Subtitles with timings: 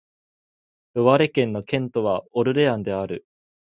[0.95, 3.27] ロワレ県の県都はオルレアンである